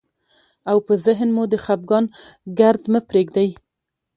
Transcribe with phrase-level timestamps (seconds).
[0.69, 2.05] او په ذهن مو د خفګان
[2.59, 3.49] ګرد مه پرېږدئ،